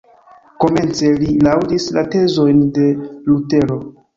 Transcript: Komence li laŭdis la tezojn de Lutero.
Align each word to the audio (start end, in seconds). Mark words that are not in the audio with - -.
Komence 0.63 1.11
li 1.19 1.35
laŭdis 1.49 1.87
la 1.99 2.05
tezojn 2.17 2.65
de 2.79 2.89
Lutero. 3.29 3.83